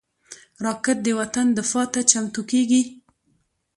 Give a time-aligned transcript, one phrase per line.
[0.65, 2.81] راکټ د وطن دفاع ته چمتو کېږي